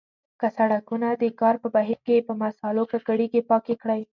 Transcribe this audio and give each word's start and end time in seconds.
که 0.39 0.47
سړکونه 0.57 1.07
د 1.21 1.23
کار 1.39 1.55
په 1.63 1.67
بهیر 1.75 1.99
کې 2.07 2.25
په 2.27 2.33
مسالو 2.43 2.83
ککړیږي 2.91 3.41
پاک 3.49 3.63
یې 3.71 3.75
کړئ. 3.81 4.01